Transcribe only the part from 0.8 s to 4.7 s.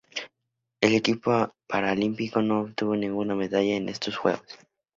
El equipo paralímpico no obtuvo ninguna medalla en estos Juegos.